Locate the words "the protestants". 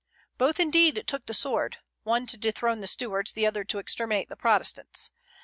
4.29-5.11